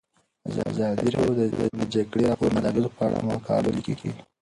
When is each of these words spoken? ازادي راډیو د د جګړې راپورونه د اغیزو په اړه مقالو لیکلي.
ازادي 0.71 1.07
راډیو 1.15 1.35
د 1.59 1.67
د 1.79 1.81
جګړې 1.95 2.23
راپورونه 2.29 2.59
د 2.61 2.65
اغیزو 2.71 2.95
په 2.95 3.01
اړه 3.07 3.25
مقالو 3.29 3.75
لیکلي. 3.77 4.11